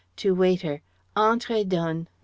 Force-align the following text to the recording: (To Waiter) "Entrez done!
(To 0.15 0.33
Waiter) 0.33 0.81
"Entrez 1.15 1.63
done! 1.69 2.07